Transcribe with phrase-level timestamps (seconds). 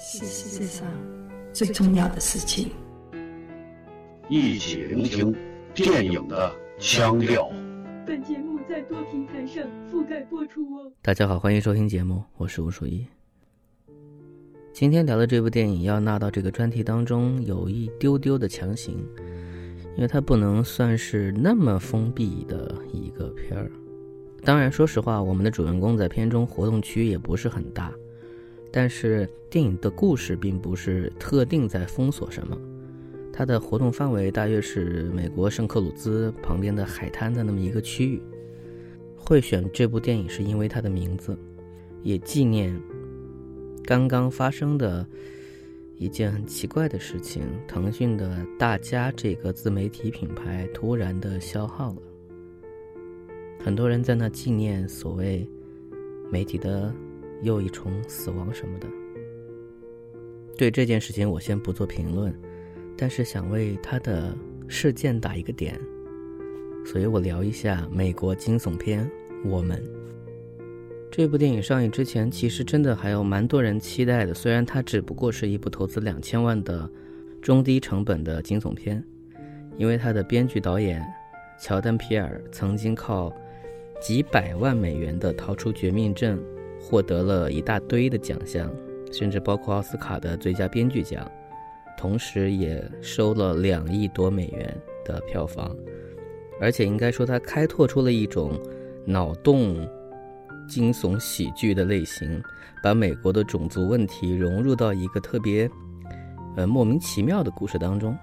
[0.00, 0.86] 是世界上
[1.52, 2.70] 最重要的事情。
[4.28, 5.34] 一起聆听
[5.74, 7.50] 电影的腔调。
[8.06, 10.92] 本节目在多平台上覆盖播出哦。
[11.02, 13.04] 大家好，欢迎收听节目，我是吴淑一。
[14.72, 19.04] 今天聊的这部电影要纳到这个专题当中，有一丢丢的强行，
[19.96, 23.68] 因为它不能算是那么封闭的一个片儿。
[24.44, 27.92] 当然，说实话，我们的主人公在片中活动区也不是很大，
[28.80, 32.56] 但是电影的故事并不是特定在封锁什么，
[33.32, 38.22] 它的活动范围大约是美国圣克鲁兹旁边的海滩的那么一个区域。
[39.16, 41.36] 会选这部电影是因为它的名字，
[42.04, 42.80] 也纪念
[43.84, 45.04] 刚刚发生的
[45.96, 52.02] 一件很奇怪的事情：腾讯的大家这个自媒体品牌突然的消耗了。
[53.58, 55.44] 很多人在那纪念所谓
[56.30, 56.94] 媒体的
[57.42, 58.88] 又一重死亡什么的。
[60.56, 62.34] 对这件事情，我先不做评论，
[62.96, 65.80] 但是想为他的事件打一个点，
[66.84, 69.04] 所以我聊一下美国惊悚片
[69.48, 69.78] 《我们》
[71.10, 74.34] 这部电影上映之前，其实真的还有蛮多人期待的。
[74.34, 76.90] 虽然它只不过是一部投资两千万的
[77.40, 79.02] 中低成本的惊悚片，
[79.76, 81.02] 因为它的编剧导演
[81.60, 83.32] 乔丹·皮尔曾经靠
[84.02, 86.36] 几百万美元的《逃出绝命镇》，
[86.80, 88.70] 获得了一大堆的奖项，
[89.12, 91.30] 甚至包括奥斯卡的最佳编剧奖，
[91.96, 95.74] 同时也收了两亿多美元的票房。
[96.60, 98.60] 而且应该说，他开拓出了一种
[99.04, 99.88] 脑洞
[100.68, 102.42] 惊悚喜剧的类型，
[102.82, 105.70] 把美国的种族问题融入到一个特别
[106.56, 108.16] 呃莫名其妙的故事当中。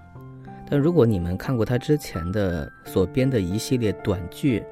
[0.69, 4.63] 但如果你们看过他之前的所编的一系列短剧，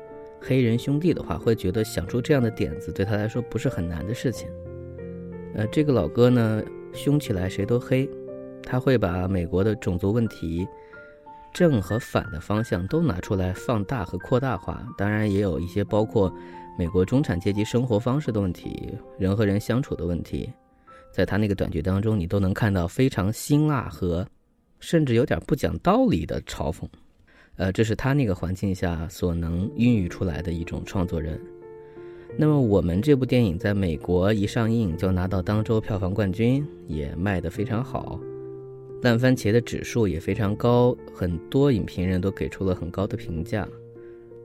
[0.46, 4.50] 黑人兄弟的话，会觉得想出这样的点子对他来说不是很难的事情。
[5.56, 6.62] 呃，这个老哥呢，
[6.94, 8.10] 凶起来谁都黑，
[8.62, 10.68] 他会把美国的种族问题
[11.54, 14.86] 正和反的方向都拿出来放大和扩大化。
[14.98, 16.34] 当然，也有一些包括
[16.78, 20.52] 美国中产阶级生活方式的问题、人和人相处的问题，
[21.14, 24.28] 在他那个短剧当中，你都能看到非常辛辣和
[24.82, 26.86] 甚至有点不讲道理的嘲讽。
[27.58, 31.40] 呃，这是他那个环境下所能孕育出来的一种创作人。
[32.36, 38.20] 那么我们这部电影在美国一上映就拿到当周票房冠军，也卖得非常好，
[39.04, 43.68] 烂番茄的指数也非常高，很多影评人都给出了很高的评价。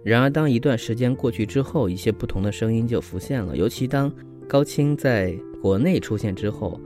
[0.04, 4.12] 然而，当一段时间过去之后，一些不同的声音就浮现了，尤其当
[4.46, 6.78] 高清在国内出现之后，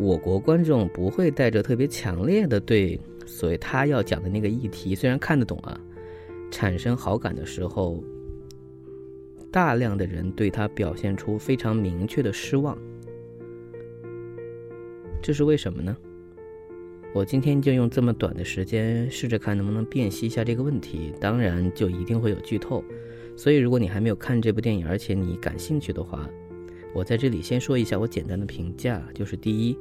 [0.00, 3.00] 我国观众不会带着特别强烈的对。
[3.26, 5.80] 所以他要讲的那个议题，虽然看得懂啊，
[6.50, 8.02] 产生好感的时候，
[9.50, 12.76] 大量的人对他表现出非常明确的失望。
[15.22, 15.96] 这是为什么呢？
[17.14, 21.12] 我今天就用这么短的时间，试着看能不能辨析一下这个问题。
[21.20, 22.84] 当然，就一定会有剧透。
[23.36, 26.28] 所以，如果你还没有看这部电影，而且你感兴趣的话，
[26.92, 29.78] 我在这里先说一下我简单的评价，就是第一，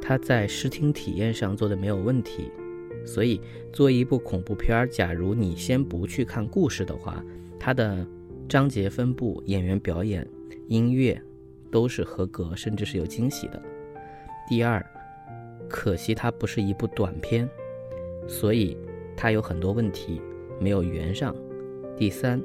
[0.00, 2.50] 他在视听体验上做的没有问题。
[3.08, 3.40] 所以，
[3.72, 7.24] 做一部恐怖片儿，假如你先不去看故事的话，
[7.58, 8.06] 它的
[8.46, 10.28] 章节分布、演员表演、
[10.66, 11.18] 音乐
[11.70, 13.62] 都是合格，甚至是有惊喜的。
[14.46, 14.84] 第二，
[15.70, 17.48] 可惜它不是一部短片，
[18.26, 18.76] 所以
[19.16, 20.20] 它有很多问题
[20.60, 21.34] 没有圆上。
[21.96, 22.38] 第三，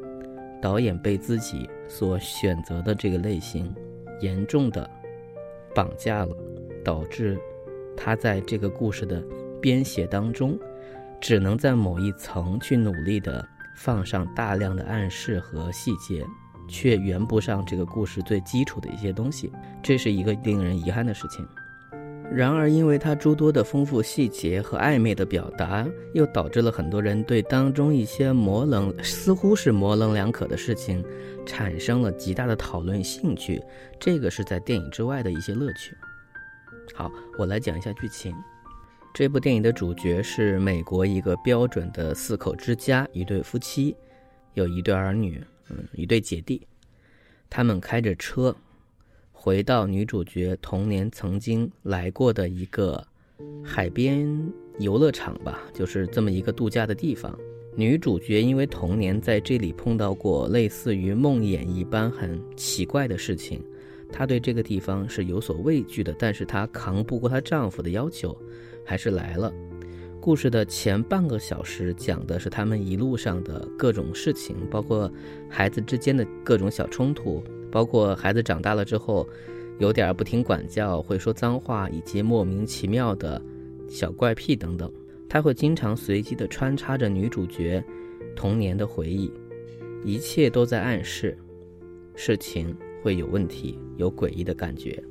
[0.61, 3.75] 导演被自己所选择的这个类型
[4.21, 4.89] 严重的
[5.75, 6.33] 绑架了，
[6.85, 7.37] 导致
[7.97, 9.21] 他在这个故事的。
[9.63, 10.59] 编写当中，
[11.21, 13.47] 只能在某一层去努力的
[13.77, 16.25] 放上大量的暗示和细节，
[16.67, 19.49] 却圆不上这个故事最基础的一些东西，
[19.81, 21.47] 这是一个令人遗憾的事情。
[22.29, 31.05] 然而，因为它诸多的丰富细节和暧昧的表达，又导致了很多人对当中一些模棱似乎是模棱两可的事情，
[31.45, 33.61] 产生了极大的讨论兴趣。
[33.99, 35.95] 这个是在电影之外的一些乐趣。
[36.93, 38.35] 好，我来讲一下剧情。
[39.13, 43.95] 这部电影的主角是美国一个标准的四口之家，一对夫妻，
[44.55, 45.39] 有一对儿女，
[45.69, 46.65] 嗯，一对姐弟。
[47.47, 48.55] 他们开着车，
[49.31, 53.05] 回到女主角童年曾经来过的一个
[53.63, 54.27] 海边
[54.79, 57.37] 游乐场吧，就是这么一个度假的地方。
[57.75, 63.63] 女主角因为童年在这里碰到过类似于梦魇一般很奇怪的事情，
[64.11, 68.35] 她对这个地方是有所畏惧的，但是她扛不过她丈夫的要求。
[68.83, 69.53] 还是来了。
[70.21, 75.11] 故事的前半个小时讲的是他们一路上的各种事情，包括
[75.49, 79.27] 孩子之间的各种小冲突，包括孩子长大了之后，
[79.79, 83.41] 有点不听管教，会说脏话，以及莫名其妙的
[83.89, 84.89] 小怪癖等等。
[85.27, 87.83] 他会经常随机的穿插着女主角
[88.35, 89.29] 童年的回忆，
[90.05, 91.37] 一切都在暗示
[92.15, 95.03] 事情会有问题，有诡异的感觉。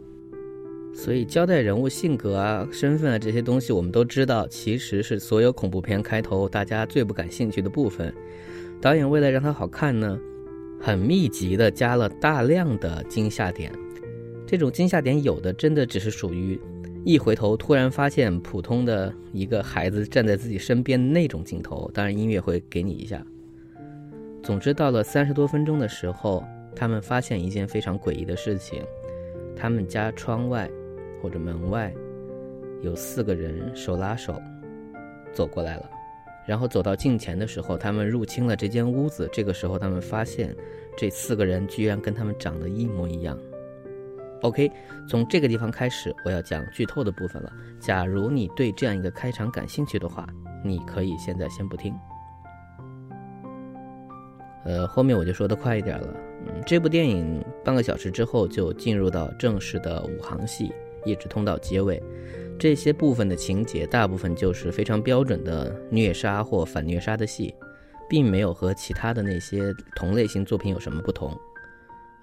[0.94, 8.12] 所以交代人物性格啊、身份啊这些东西，我们都知道，其实是所有恐怖片开头大家最不感兴趣的部分。
[8.80, 10.18] 导演为了让它好看呢，
[10.78, 13.72] 很密集的加了大量的惊吓点。
[14.46, 16.60] 这种惊吓点有的真的只是属于
[17.04, 23.24] 一回头突然发现普通的一个孩子站在自己身边那种镜头，当然音乐会给你一下。
[24.42, 26.44] 总之到了三十多分钟的时候，
[26.76, 28.82] 他们发现一件非常诡异的事情：
[29.56, 30.70] 他们家窗外。
[31.22, 31.94] 或者门外
[32.82, 34.42] 有四个人手拉手
[35.32, 35.88] 走过来了，
[36.46, 39.28] 然后走到近前的时候，他们入侵了这间屋子。
[39.32, 40.54] 这个时候，他们发现
[40.96, 43.38] 这四个人居然跟他们长得一模一样。
[44.42, 44.68] OK，
[45.08, 47.52] 从这个地方开始，我要讲剧透的部分了。
[47.78, 50.26] 假如你对这样一个开场感兴趣的话，
[50.64, 51.94] 你可以现在先不听。
[54.64, 56.08] 呃，后面我就说的快一点了。
[56.46, 60.72] 嗯，这部电影半个小时之后就进入到正式的五行戏。
[61.04, 62.02] 一直通到结尾，
[62.58, 67.54] 这些部分的情节大部分就是非常标准的虐杀或反虐杀的戏，
[68.08, 71.36] 并没有和其他的那些同类型作品有什么不同。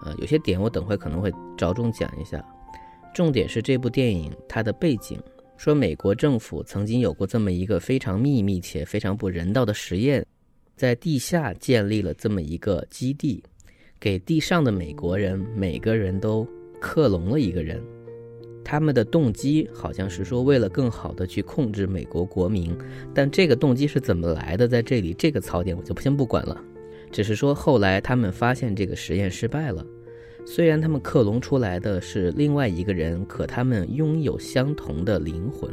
[0.01, 2.43] 呃，有些点我等会可能会着重讲一下。
[3.13, 5.19] 重点是这部电影它的背景，
[5.57, 10.25] 说美国政府曾经有过这么一个非常秘密且非常不人道的实验，
[10.77, 13.43] 在地下建立了这么一个基地，
[13.99, 16.47] 给地上的美国人每个人都
[16.79, 17.83] 克隆了一个人。
[18.69, 22.77] 他们的动机好像是说，为了更好的去控制美国国民，
[23.15, 24.67] 但这个动机是怎么来的？
[24.67, 26.55] 在这里，这个槽点我就先不管了，
[27.11, 29.83] 只是说后来他们发现这个实验失败了。
[30.45, 35.67] 虽然他们克隆出来的是另外一个人，可他们拥有相同的灵魂。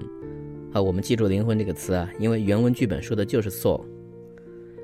[0.72, 3.84] 啊，我们记住“灵魂”这个词啊，因为原文剧本说的就是 soul。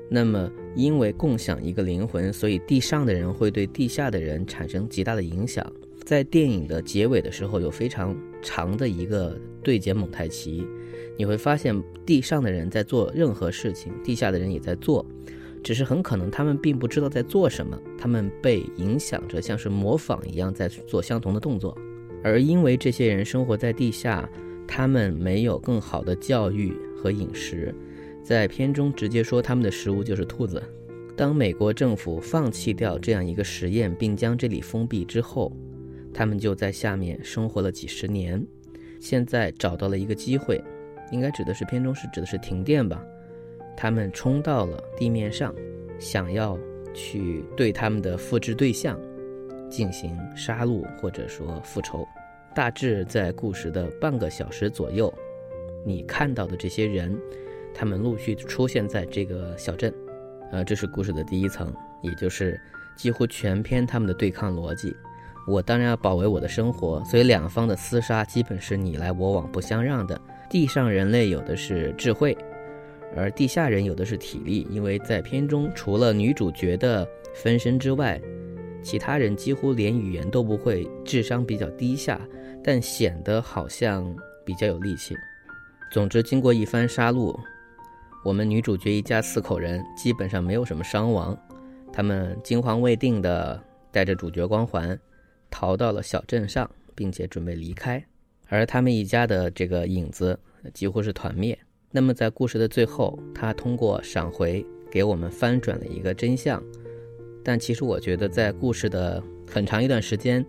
[0.07, 5.65] 那么，因为共享一个灵魂，所以地上的人会对地下的人产生极大的影响。
[6.05, 10.67] 在电影的结尾的时候，有非常长的一个对剪蒙太奇，
[11.17, 15.05] 你会发现地上的人在做任何事情，地下的人也在做，
[15.63, 21.77] 只是很可能他们并不知道在做什么，他们被影响着，像是模仿一样在做相同的动作。
[22.23, 24.29] 而因为这些人生活在地下，
[24.67, 27.73] 他们没有更好的教育和饮食，
[28.23, 30.61] 在片中直接说他们的食物就是兔子。
[31.15, 35.51] 当美国政府放弃掉这样一个实验，并将这里封闭之后，
[36.13, 38.45] 他们就在下面生活了几十年，
[39.01, 40.63] 现在找到了一个机会，
[41.11, 43.03] 应该指的是片中是指的是停电吧？
[43.75, 45.53] 他们冲到了地面上，
[45.97, 46.57] 想要
[46.93, 48.99] 去对他们的复制对象
[49.69, 52.07] 进行杀戮或者说复仇。
[52.53, 55.11] 大致在故事的半个小时左右，
[55.83, 57.17] 你看到的这些人，
[57.73, 59.91] 他们陆续出现在这个小镇。
[60.51, 61.73] 呃，这是故事的第一层，
[62.03, 62.61] 也就是
[62.95, 64.95] 几乎全篇他们的对抗逻辑。
[65.45, 70.19] 我当然要保卫我的生活，所以两方的厮杀基本是你来我往不相让的。
[70.49, 72.37] 地上人类有的是智慧，
[73.15, 74.67] 而地下人有的是体力。
[74.69, 78.21] 因为在片中，除了女主角的分身之外，
[78.81, 82.21] 其他人几乎连语言都不会，智商比较低下，
[82.63, 84.05] 但显得好像
[84.45, 85.15] 比较有力气。
[85.91, 87.37] 总之，经过一番杀戮，
[88.23, 91.37] 我们女主角一家四口人基本上没有什么伤亡，
[91.91, 94.97] 他们惊魂未定的带着主角光环。
[95.53, 98.03] 逃到了小镇上，并且准备离开，
[98.47, 100.39] 而他们一家的这个影子
[100.73, 101.55] 几乎是团灭。
[101.91, 106.61] 那么在故事的最后，他通过闪回给我们翻转了一个真相。
[107.43, 110.43] 但其实我觉得，在故事的很长一段时间，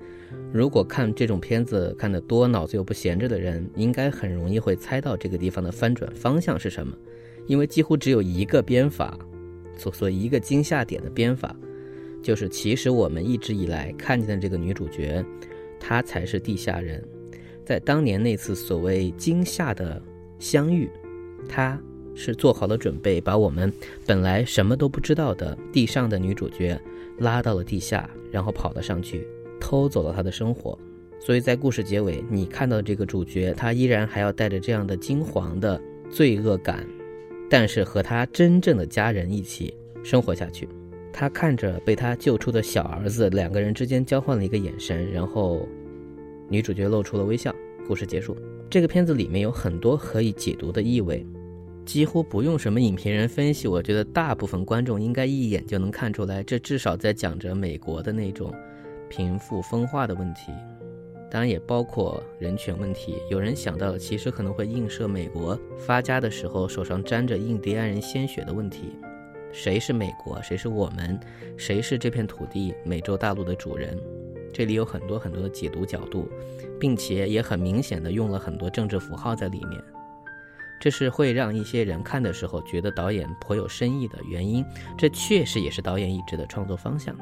[0.51, 6.97] 如果看这种片子看得多，脑子又不闲着的人，应该很容易会猜到这个地方的翻转方向是什么，
[7.47, 9.19] 因为几乎只有一个编法，
[9.77, 11.55] 所所一个惊吓点的编法。
[12.25, 15.23] 就是，其实我们一直以来看见的这个女主角，
[15.79, 17.07] 她才是地下人。
[17.67, 20.03] 在当年那次所谓惊吓的
[20.39, 20.89] 相遇，
[21.47, 21.79] 她
[22.15, 23.71] 是做好了准备，把我们
[24.07, 26.81] 本来什么都不知道的地上的女主角
[27.19, 29.29] 拉到了地下，然后跑了上去，
[29.61, 30.79] 偷走了她的生活。
[31.21, 35.79] 所以在故事结尾，你看到这个主角，她依然还要带着这样的惊惶的
[36.11, 36.87] 罪恶感，
[37.51, 40.67] 但是和她真正的家人一起生活下去。
[41.17, 45.69] 他看着被他救出的小儿子，两个人之间交换了一个眼神，然后
[46.49, 47.55] 女主角露出了微笑。
[47.87, 48.37] 故事结束。
[48.69, 51.25] 这个片子里面有很多可以解读的意味，
[51.87, 58.53] 几乎不用什么影评人分析，我觉得大部分观众应该一眼就能看出来，这至少在讲着美国的那种
[59.09, 60.51] 贫富分化的问题。
[61.31, 63.15] 当然也包括人权问题。
[63.31, 68.97] 有人想到，其实可能会映射美国发家的时候手上沾着印第安人鲜血的问题：
[69.55, 70.43] 谁是美国？
[70.43, 71.19] 谁是我们？
[71.57, 73.97] 谁是这片土地美洲大陆的主人？
[74.53, 76.29] 这里有很多很多的解读角度，
[76.81, 79.81] 并且也很明显的用了很多政治符号在里面。
[80.81, 84.65] 这是会让一些人看的时候觉得导演颇有深意的原因。
[84.99, 87.17] 这确实也是导演一直的创作方向。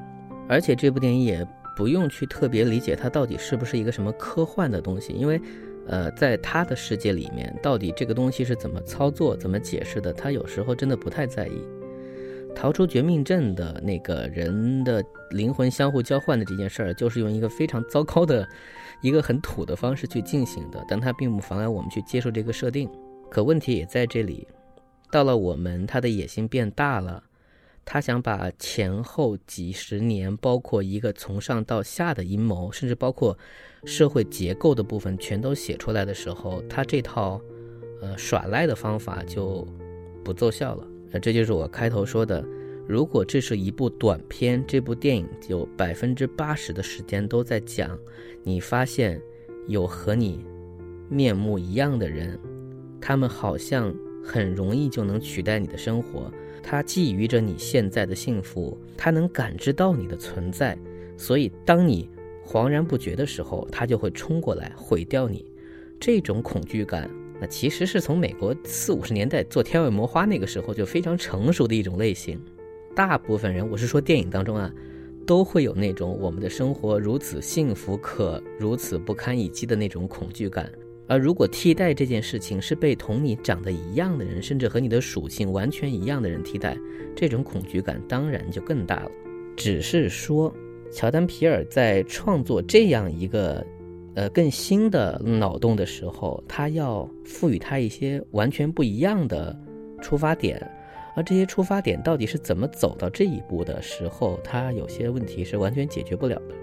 [0.48, 1.46] 而且这部电影也
[1.76, 5.38] 不用去特别理解它到底是不是一个什么科幻的东西，因为，
[5.86, 11.62] 呃，在他的世界里面，到底这个东西是怎么操作、怎么解释的，他有时候真的不太在意。
[12.54, 18.48] 逃出绝命镇的那个人的灵魂相互交换的这件事儿，就是用一个非常糟糕的、
[19.00, 22.88] 一个很土的方式去进行的，但它并不妨碍我们去接受这个设定。
[23.30, 24.46] 可问题也在这里，
[25.10, 27.22] 到了我们，他的野心变大了。
[27.84, 33.36] 他想把前后几十年，包括一个从上到下的阴谋，甚至包括
[33.84, 37.40] 社会结构的部分，全都写出来的时候，他这套
[38.00, 39.66] 呃耍赖的方法就
[40.22, 40.86] 不奏效了。
[41.12, 42.42] 那这就是我开头说的，
[42.88, 47.98] 如果这是一部短片，这部电影就百分之八十的时间都在讲
[48.42, 49.20] 你发现
[49.68, 50.44] 有和你
[51.08, 52.38] 面目一样的人，
[53.00, 56.32] 他们好像很容易就能取代你的生活。
[56.62, 60.78] 他觊觎着你现在的幸福，他能感知到你的存在，
[61.16, 62.08] 所以当你
[62.46, 65.44] 恍然不觉的时候，他就会冲过来毁掉你。
[66.00, 67.10] 这种恐惧感，
[67.42, 72.40] 那其实是从美国四五十年代做《天外魔花》那个时候就非常成熟的一种类型。
[72.94, 74.72] 大部分人，我是说电影当中啊，
[75.26, 80.70] 都会有那种我们的生活如此幸福，可如此不堪一击的那种恐惧感。
[81.08, 86.78] 而如果替代这件事情是被同你长得一样的人，甚至和你的属性完全一样的人替代，
[87.16, 89.10] 这种恐惧感当然就更大了。
[89.56, 90.54] 只是说，
[90.92, 93.66] 乔丹皮尔在创作这样一个，
[94.14, 99.58] 呃，更新的脑洞的时候，他要赋予他一些完全不一样的
[100.00, 100.60] 出发点，
[101.16, 106.54] 而这些出发点到底是怎么走到这一步的时候，他有些问题是完全解决不了的。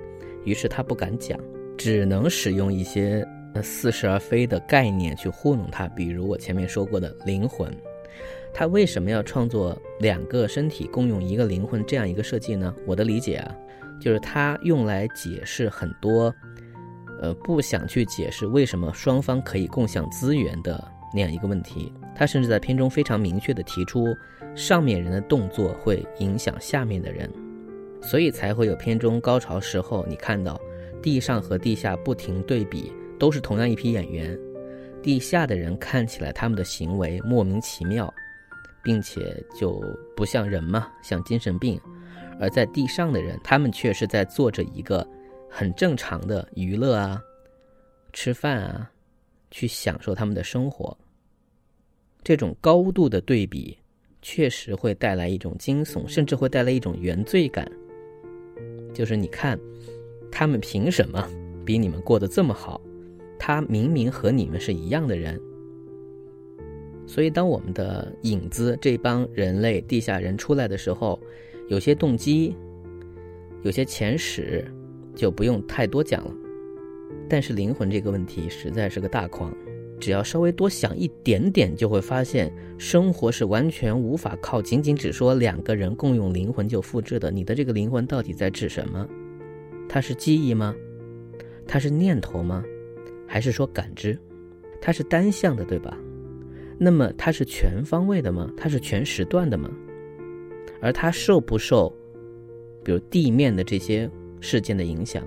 [0.45, 1.39] 于是他不敢讲，
[1.77, 3.27] 只能使用一些。
[3.63, 7.75] 似是而非的概念去糊弄他，比如我前面说过的灵魂，
[8.53, 12.73] 他为什么要创作两个身体共用一个灵魂这样一个设计呢？
[12.85, 13.55] 我的理解啊，
[13.99, 16.33] 就是他用来解释很多，
[17.21, 21.93] 呃，不想去解释为什么双方可以共享资源的那样一个问题。
[22.15, 24.05] 他甚至在片中非常明确的提出，
[24.55, 27.31] 上面人的动作会影响下面的人，
[28.01, 30.59] 所以才会有片中高潮时候你看到
[31.01, 32.91] 地上和地下不停对比。
[33.19, 34.39] 都是同样一批演员，
[35.03, 38.09] 地下的人看起来他们的行为莫名其妙，
[38.81, 39.83] 并且就
[40.15, 41.77] 不像人嘛，像精神病；
[42.39, 45.05] 而在地上的人，他们却是在做着一个
[45.49, 47.21] 很正常的娱乐啊、
[48.13, 48.91] 吃饭啊，
[49.51, 50.95] 去享受他们的生活。
[52.23, 53.77] 这种高度的对比，
[54.21, 57.69] 确实会带来一种惊悚，甚至会带来一种原罪感。
[58.93, 59.59] 就是你看，
[60.31, 61.27] 他们凭什么
[61.65, 62.79] 比你们过得这么好？
[63.39, 65.39] 他明明和你们是一样的人，
[67.07, 71.17] 所以当我们的影子这帮人类地下人出来的时候，
[71.69, 72.53] 有些动机，
[73.63, 74.69] 有些前史，
[75.19, 76.31] 就不用太多讲了。
[77.27, 79.53] 但是灵魂这个问题实在是个大框，
[79.99, 87.29] 只要稍微多想一点点，就会发现生活是完全无法靠仅仅只说两个人共用灵魂就复制的。
[87.29, 89.05] 你的这个灵魂到底在指什么？
[89.89, 90.73] 它是记忆吗？
[91.67, 92.63] 它是念头吗？
[93.27, 94.17] 还是说感知，
[94.81, 95.97] 它是单向的，对吧？
[96.77, 98.49] 那么它是全方位的吗？
[98.55, 99.69] 它是全时段的吗？
[100.81, 101.93] 而它受不受，
[102.83, 104.09] 比如地面的这些
[104.39, 105.23] 事件的影响？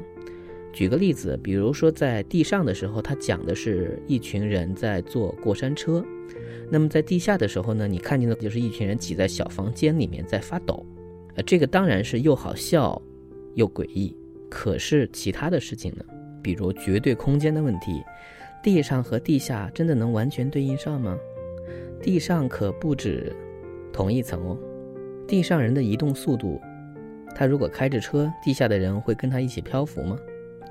[0.72, 6.02] 举个例子，比如说在地上的时候，它讲的是一群人在坐过山车；
[6.70, 10.86] 那么在地下的时候呢，你看见的就是一群人挤在小房间里面在发抖。
[11.34, 13.00] 呃，这个当然是又好笑
[13.54, 14.16] 又诡异。
[14.48, 16.04] 可是其他的事情呢？
[16.42, 18.02] 比如绝对空间的问题，
[18.62, 21.18] 地上和地下真的能完全对应上吗？
[22.02, 23.34] 地上可不止
[23.92, 24.58] 同一层哦。
[25.26, 26.60] 地上人的移动速度，
[27.34, 30.16] 他如果开着车，地下的人会跟他一起漂浮吗？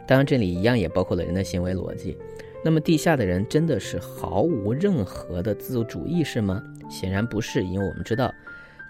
[0.08, 2.18] 当然，这里一样也包括了人的行为逻辑。
[2.63, 6.62] 那么，地下的人真的是毫无任何的自主意识吗？
[6.89, 8.32] 显然不是，因为我们知道，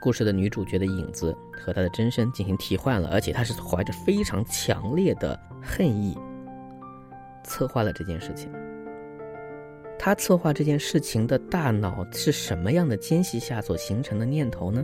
[0.02, 6.18] 故事的女主角的影子和她的真身进行替换了，而且她是怀着非常强烈的恨意。
[7.44, 8.50] 策划了这件事情，
[9.98, 14.84] 他策划这件事情的大脑是什么样的间隙下所形成的念头呢？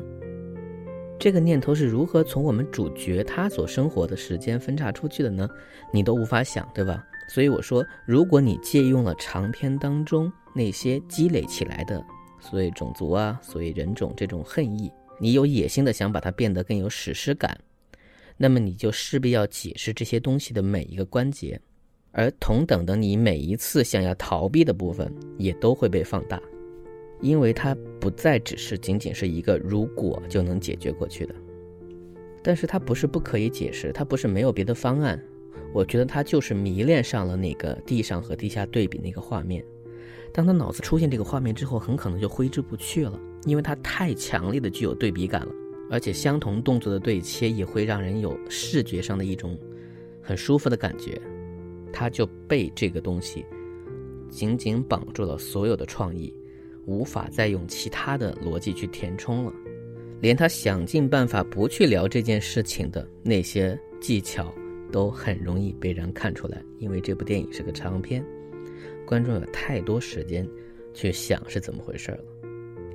[1.20, 5.50] 这个念头是如何从我们主角他所生活的时间分叉出去的呢？
[5.92, 7.04] 你都无法想，对吧？
[7.28, 12.02] 所以我说，如果你借用了长篇当中那些积累起来的
[12.40, 17.60] 所谓种族啊、所谓人种这种恨意，你有野心的想把它变得更有史诗感，
[18.38, 21.60] 那么你就势必要解释这些东西的每一个关节，
[22.12, 26.40] 而同等的，你每一次想要逃避的部分也都会被放大，
[27.22, 31.36] 因为它不再只是仅仅是一个如果就能解决过去的，
[32.44, 35.22] 但是它不是不可以解释，它不是没有别的方案。
[35.74, 39.64] 我觉得他就是迷恋上了那个地上和地下对比那个画面，
[40.32, 45.52] 当他脑子出现这个画面之后，很可能就挥之不去了，因为它太强烈的具有对比感了，
[45.92, 49.60] 而且相同动作的对切也会让人有视觉上的一种
[50.22, 51.22] 很舒服的感觉，
[51.92, 53.46] 他就被这个东西
[54.30, 56.34] 紧紧绑住了所有的创意，
[56.88, 59.54] 无法再用其他的逻辑去填充了，
[60.20, 64.52] 连他想尽办法不去聊这件事情的那些技巧。
[64.90, 68.24] 都很容易被人看出来，因为这部电影是个长片，
[69.06, 70.48] 观众有太多时间
[70.94, 72.20] 去想是怎么回事了。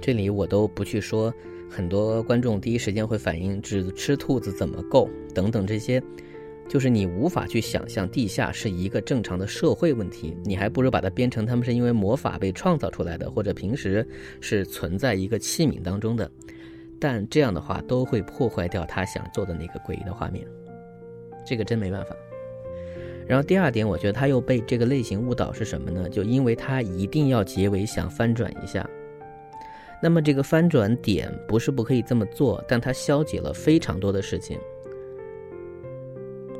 [0.00, 1.30] 这里我都不去说，
[1.68, 6.02] 很多观众第一时间会反映只吃兔子怎么够等等这些，
[6.72, 14.08] 就是你无法去想象地下是一个正常的社会问题，你还不如把它编成他们是因为魔法被创造出来的，或者平时
[14.40, 16.30] 是存在一个器皿当中的，
[16.98, 20.46] 但这样的话都会破坏掉他想做的那个诡异的画面。
[21.44, 22.16] 这个真没办法。
[23.26, 26.08] 然后第二点，我觉得他又被这个类型误导是什么呢？
[26.08, 28.88] 就因为他一定要结尾想翻转一下。
[30.02, 34.58] 那么这个翻转点不是不可以这么做，但它消解了非常多的事情。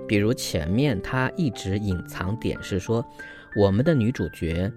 [0.06, 3.04] 比如前面他一直隐藏点是说，
[3.56, 4.71] 我们的女主角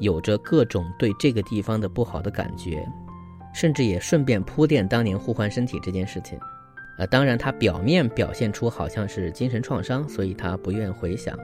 [0.00, 2.86] 有着各种对这个地方的不好的感觉，
[3.54, 6.38] 甚至也顺便铺垫当年互换身体这件事情。
[6.98, 11.36] 呃，当然，他表面表现出好像是精神创伤，所以他不愿回想。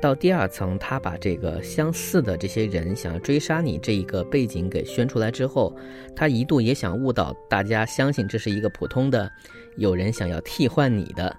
[0.00, 5.74] 到第二层，他把这个相似的这些人想要追杀你这一个背景给宣出来之后，
[6.14, 9.30] 他一度也想误导大家相信这是一个普通的
[9.76, 11.34] 有人想要替换你的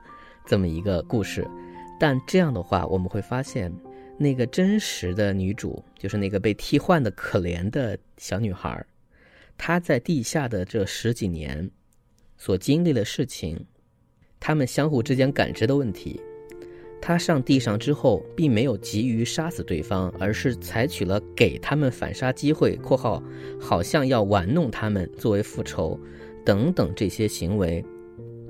[0.48, 1.48] 这么一个故事。
[2.00, 3.72] 但这样的话，我们会发现，
[4.18, 8.84] 那个真实的女主，就是那个被替换的可怜的小女孩，
[9.58, 11.70] 她在地下的这十几年。
[12.40, 13.60] 所经历的事情，
[14.40, 16.22] 他们相互之间感知的问题。
[17.02, 23.24] 他上地上之后，并没有急于杀死对方，而是采取了给他们反杀机会（括号
[23.60, 26.00] 好像要玩弄他们作为复仇）
[26.46, 27.84] 等等这些行为，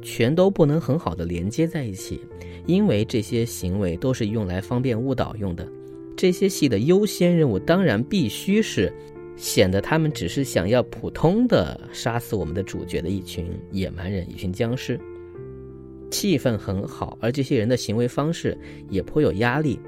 [0.02, 2.20] 全都不能很好的连接在一起，
[2.66, 5.68] 因为这些行为都是用来方便误导用的。
[6.16, 8.92] 这些戏的优先任务当然必须是。
[9.40, 15.00] 显得他们只是想要普通的杀死我们的主角的一群野蛮人，一群僵尸。
[16.10, 18.58] 气氛很好，而这些人的行为方式
[18.90, 19.80] 也颇有压力，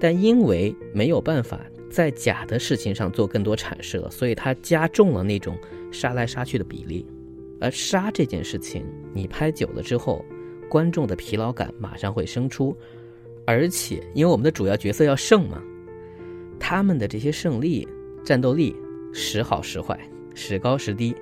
[0.00, 5.54] 但因为没有办法在假的事情上做更多阐释了，所以他加重了那种
[5.92, 7.04] 杀来杀去的比例。
[7.60, 10.24] 而杀这件事情，你拍久了之后，
[10.68, 12.76] 观众的疲劳感马上会生出，
[13.46, 15.62] 而且因为我们的主要角色要胜嘛，
[16.58, 17.86] 他们的这些胜利、
[18.24, 18.74] 战斗力。
[19.16, 19.96] 时好时坏，
[20.34, 21.14] 时高时低，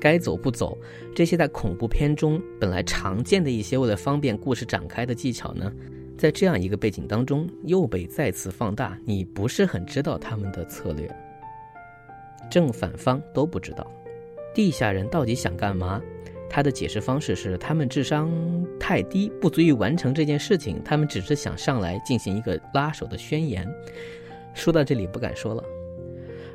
[0.00, 0.78] 该走不走，
[1.14, 5.70] 这些在恐怖片中本来常见的一些为了方便故事展开的技巧呢，
[6.16, 8.98] 在这样一个背景当中又被再次放大。
[9.04, 11.06] 你不是很知道他们的策略，
[12.50, 13.86] 正反方都不知道，
[14.54, 16.00] 地下人到底想干嘛？
[16.48, 18.30] 他的解释方式是他们智商
[18.78, 23.68] 太低，不足以完成这件事情，他们只是想上来进行一个拉手的宣言。
[24.54, 25.64] 说到这里不敢说了。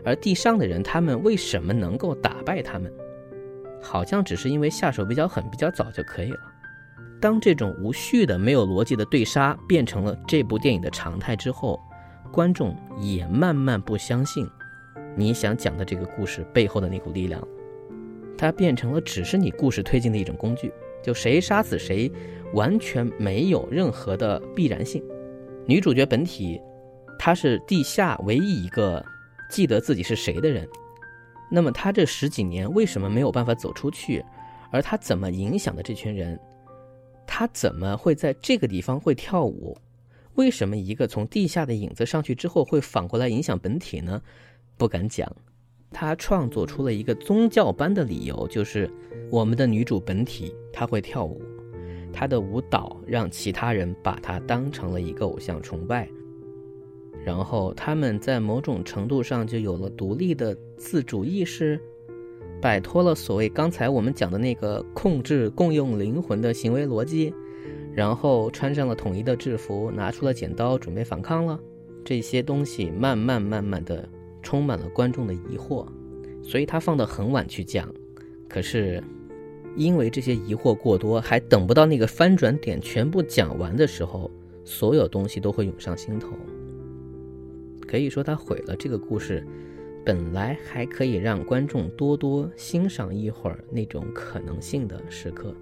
[0.06, 2.90] 而地上的人，他们为什么能够打败他们？
[3.82, 6.40] 好像只是因为下手比较狠、比较早就可以了。
[7.20, 11.78] 当这种无序的、没有逻辑的对杀变成了这部电影的常态之后，
[12.32, 14.50] 观众也慢慢不相信
[15.16, 17.46] 你想讲的这个故事背后的那股力量，
[18.40, 20.72] 它变成了只是你故事推进的一种工具。
[21.04, 22.12] 就谁杀死谁，
[22.54, 25.04] 完全没有任何的必然性。
[25.66, 26.60] 女主角本体，
[27.18, 29.06] 她是地下唯一一个。
[29.50, 30.70] 记得自己是谁的人，
[31.50, 34.24] 那么他这十几年为什么没有办法走出去？
[34.72, 36.40] 而他怎么影响的这群人？
[37.26, 39.76] 他怎么会在这个地方会跳舞？
[40.36, 44.22] 为什么一个从地下的影子上去之后会反过来影响本体呢？
[44.78, 45.36] 不敢讲。
[45.92, 48.90] 他创作出了一个宗教般的理由，就是
[49.30, 51.42] 我们的女主本体她会跳舞，
[52.14, 56.08] 她的舞蹈让其他人把她当成了一个偶像崇拜。
[57.26, 61.80] 然后他们在某种程度上就有了独立的自主意识，
[62.62, 67.34] 摆脱了所谓刚才我们讲的那个控制共用灵魂的行为逻辑，
[67.94, 71.60] 然后穿上了统一的制服，拿出了剪刀准备反抗了。
[72.06, 74.08] 这些东西慢慢慢慢的
[74.42, 75.86] 充满了观众的疑惑，
[76.42, 77.94] 所以他放到很晚去讲。
[78.48, 79.04] 可是，
[79.76, 84.30] 因为这些疑惑过多，还等不到那个翻转点全部讲完的时候，
[84.64, 86.30] 所有东西都会涌上心头。
[87.88, 89.46] 可以说，他毁了这个故事。
[90.06, 95.54] 本来还可以让观众多多欣赏一会儿那种可能性的时刻。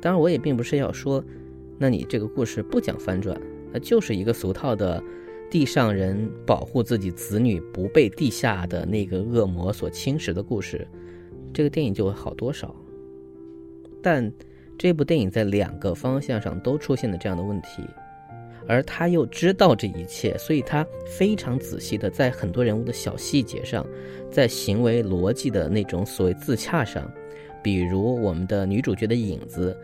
[0.00, 1.22] 当然，我也并不是要说，
[1.76, 3.38] 那你这个故事不讲翻转，
[3.72, 5.02] 那就是一个俗套的
[5.50, 10.86] 地上人保护自己子女不被地下的那个恶魔所侵蚀的故事，
[11.52, 12.74] 这个电影就会好多少。
[14.02, 14.30] 但
[14.76, 17.82] 这部电影在两个方向上都出现了这样的问题。
[18.66, 23.86] 而他又知道这一切，所以他非常仔细的在很多人物的小细节上，
[24.30, 27.12] 在行为逻辑的那种所谓自洽上，
[27.62, 29.76] 比如我们的女主角的影子，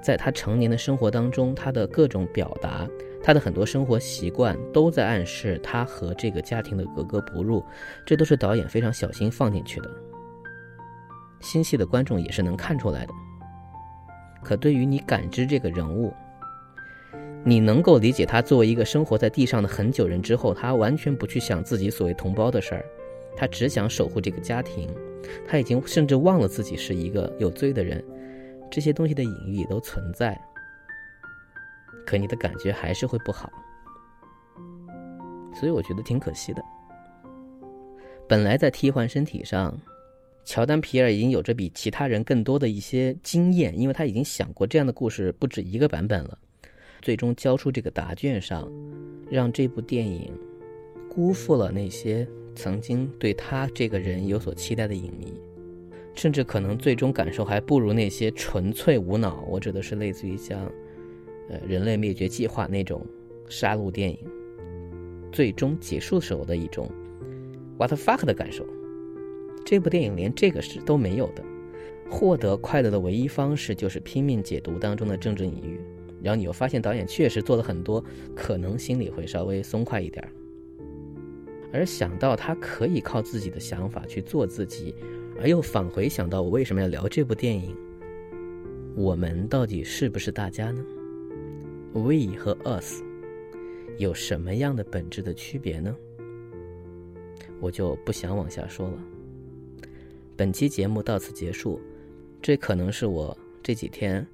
[0.00, 2.88] 在她成年的生活当中，她的各种表达，
[3.22, 7.64] 他的很多生活习惯，都在暗示他和这个家庭的格格不入，
[8.06, 9.90] 这都是导演非常小心放进去的。
[11.40, 13.12] 心细的观众也是能看出来的。
[14.42, 16.12] 可对于你感知这个人物，
[17.44, 22.84] 你能够理解他作为一个生活在地上的很久人之后，他完全不去想自己所谓同胞的事儿，
[23.36, 24.88] 他只想守护这个家庭，
[25.46, 28.02] 他已经甚至忘了自己是一个有罪的人，
[28.70, 30.40] 这些东西的隐喻也都存在，
[32.08, 33.52] 可你的感觉还是会不好，
[35.54, 36.64] 所以我觉得挺可惜的。
[38.26, 39.78] 本来在替换身体上，
[40.42, 46.38] 乔丹皮尔已经有着比其他人更多的一些经验，因为他已经想过这样的故事不止一个版本了。
[47.02, 48.66] 最终交出这个答卷上，
[49.30, 50.32] 让这部电影
[51.14, 55.38] 辜负了那些曾经对他这个人有所期待的影迷，
[56.14, 59.44] 甚至可能最终感受还不如那些纯粹无脑。
[59.46, 60.58] 我指的是类似于像，
[61.48, 63.04] 呃，人类灭绝计划那种
[63.48, 64.18] 杀戮电影，
[65.32, 66.90] 最终结束时候的一种
[67.78, 68.66] what the fuck 的感受。
[69.64, 71.44] 这部电影连这个是都没有的，
[72.10, 75.80] 获得快乐的唯一方式就是拼命解读当中的政治隐喻。
[76.22, 78.02] 然后你又发现导演确实做了很多，
[78.34, 80.26] 可能心里会稍微松快一点
[81.72, 84.94] 而想到他可以靠自己的想法去做自己，
[85.40, 87.76] 而又返回想到我为什么要聊这部电影？
[88.96, 90.84] 我们到底是不是大家呢
[91.92, 93.02] ？We 和 Us
[93.98, 95.94] 有什么样的本质的区别呢？
[97.60, 98.98] 我就不想往下说了。
[100.36, 101.80] 本期节目到此结束，
[102.40, 104.26] 这可能是我这几天。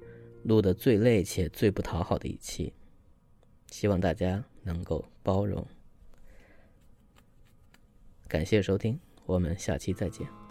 [0.43, 2.71] 录的最累且最不讨好的一期，
[3.71, 5.65] 希望大家能够包容。
[8.27, 10.44] 感谢收听，我们下期再见。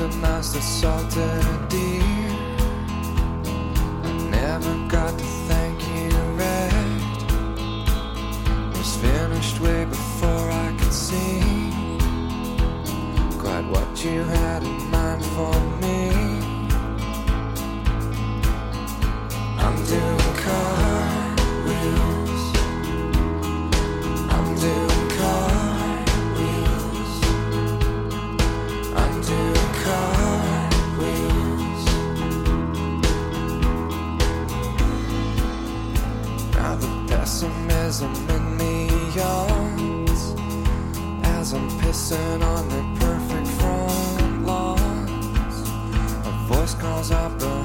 [0.00, 2.02] A master salted deer.
[2.02, 2.05] I
[46.66, 47.55] cause calls out the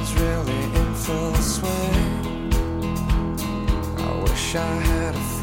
[0.00, 2.52] is really in full swing.
[3.98, 5.39] I wish I had a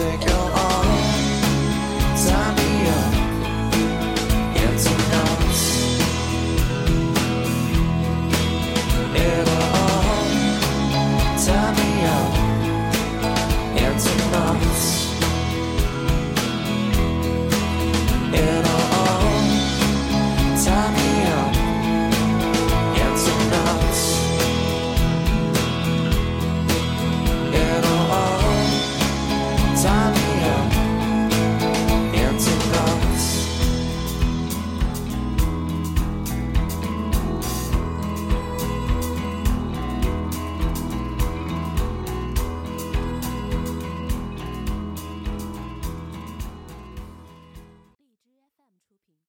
[0.00, 0.53] music.